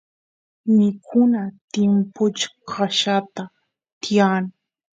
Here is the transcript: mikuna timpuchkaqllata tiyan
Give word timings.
mikuna 0.75 1.41
timpuchkaqllata 1.71 3.43
tiyan 4.01 4.43